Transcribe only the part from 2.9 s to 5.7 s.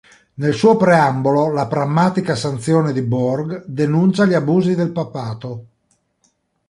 di Bourges denuncia gli abusi del papato.